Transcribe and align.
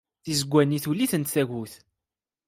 Tizewwa-nni 0.23 0.79
tuli-tent 0.83 1.31
tagut. 1.35 1.73